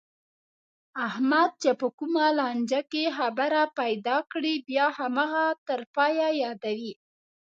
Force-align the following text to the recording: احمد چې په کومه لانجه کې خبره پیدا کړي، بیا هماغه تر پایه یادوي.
احمد 1.07 1.51
چې 1.61 1.71
په 1.79 1.87
کومه 1.97 2.25
لانجه 2.39 2.81
کې 2.91 3.03
خبره 3.17 3.61
پیدا 3.79 4.17
کړي، 4.31 4.53
بیا 4.67 4.85
هماغه 4.97 5.45
تر 5.67 5.81
پایه 5.95 6.29
یادوي. 6.43 6.93